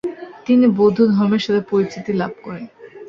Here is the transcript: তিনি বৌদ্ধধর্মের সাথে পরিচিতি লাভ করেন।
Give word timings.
তিনি 0.45 0.65
বৌদ্ধধর্মের 0.77 1.43
সাথে 1.45 1.61
পরিচিতি 1.71 2.11
লাভ 2.13 2.31
করেন। 2.43 2.63